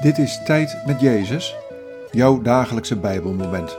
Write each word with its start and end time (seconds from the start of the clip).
Dit 0.00 0.18
is 0.18 0.42
Tijd 0.44 0.86
met 0.86 1.00
Jezus, 1.00 1.56
jouw 2.10 2.42
dagelijkse 2.42 2.96
Bijbelmoment. 2.96 3.76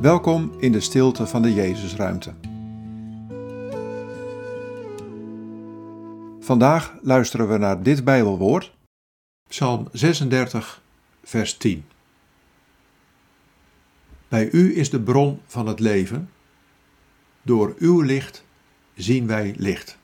Welkom 0.00 0.52
in 0.58 0.72
de 0.72 0.80
stilte 0.80 1.26
van 1.26 1.42
de 1.42 1.54
Jezusruimte. 1.54 2.34
Vandaag 6.40 6.94
luisteren 7.02 7.48
we 7.48 7.58
naar 7.58 7.82
dit 7.82 8.04
Bijbelwoord, 8.04 8.72
Psalm 9.48 9.88
36, 9.92 10.82
vers 11.22 11.56
10. 11.56 11.84
Bij 14.28 14.50
u 14.50 14.76
is 14.76 14.90
de 14.90 15.00
bron 15.00 15.40
van 15.46 15.66
het 15.66 15.80
leven, 15.80 16.30
door 17.42 17.74
uw 17.78 18.00
licht 18.00 18.44
zien 18.94 19.26
wij 19.26 19.54
licht. 19.56 19.98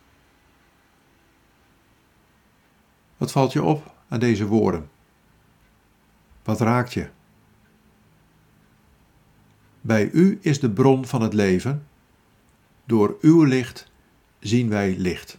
Wat 3.16 3.32
valt 3.32 3.52
je 3.52 3.62
op 3.62 3.94
aan 4.08 4.20
deze 4.20 4.46
woorden? 4.46 4.94
Wat 6.46 6.60
raakt 6.60 6.92
je? 6.92 7.08
Bij 9.80 10.10
u 10.10 10.38
is 10.42 10.60
de 10.60 10.70
bron 10.70 11.06
van 11.06 11.22
het 11.22 11.32
leven. 11.32 11.86
Door 12.84 13.16
uw 13.20 13.42
licht 13.42 13.90
zien 14.38 14.68
wij 14.68 14.94
licht. 14.98 15.38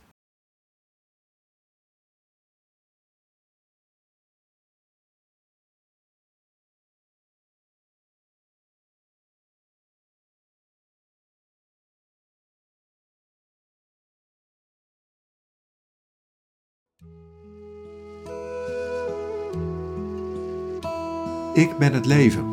Ik 21.58 21.78
ben 21.78 21.94
het 21.94 22.06
leven. 22.06 22.46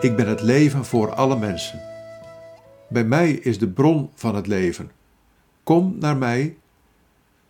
Ik 0.00 0.16
ben 0.16 0.28
het 0.28 0.42
leven 0.42 0.84
voor 0.84 1.14
alle 1.14 1.38
mensen. 1.38 1.80
Bij 2.88 3.04
mij 3.04 3.32
is 3.32 3.58
de 3.58 3.68
bron 3.68 4.10
van 4.14 4.34
het 4.34 4.46
leven. 4.46 4.90
Kom 5.62 5.98
naar 5.98 6.16
mij 6.16 6.56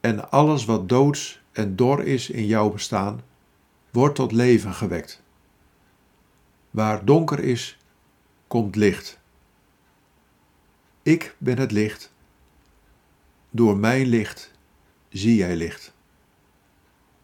en 0.01 0.31
alles 0.31 0.65
wat 0.65 0.89
doods 0.89 1.43
en 1.53 1.77
dor 1.77 2.05
is 2.05 2.31
in 2.31 2.47
jouw 2.47 2.71
bestaan, 2.71 3.21
wordt 3.91 4.15
tot 4.15 4.33
leven 4.33 4.73
gewekt. 4.73 5.23
Waar 6.71 7.05
donker 7.05 7.39
is, 7.39 7.79
komt 8.47 8.77
licht. 8.77 9.19
Ik 11.03 11.37
ben 11.39 11.59
het 11.59 11.73
licht. 11.73 12.13
Door 13.51 13.77
mijn 13.77 14.07
licht 14.07 14.53
zie 15.09 15.37
jij 15.37 15.57
licht. 15.57 15.95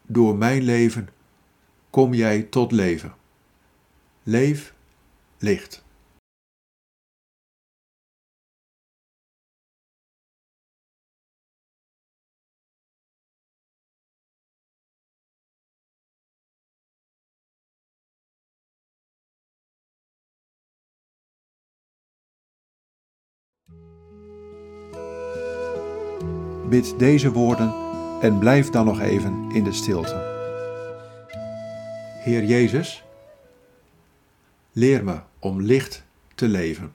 Door 0.07 0.37
mijn 0.37 0.63
leven 0.63 1.09
kom 1.93 2.15
jij 2.15 2.43
tot 2.43 2.73
leven. 2.73 3.15
Leef 4.23 4.75
licht. 5.39 5.85
Bid 26.69 26.99
deze 26.99 27.33
woorden 27.33 27.75
en 28.21 28.39
blijf 28.39 28.71
dan 28.71 28.85
nog 28.85 29.01
even 29.01 29.51
in 29.51 29.65
de 29.65 29.73
stilte. 29.73 30.32
Heer 32.23 32.45
Jezus, 32.45 33.05
leer 34.73 35.05
me 35.05 35.21
om 35.39 35.61
licht 35.61 36.05
te 36.35 36.49
leven. 36.49 36.95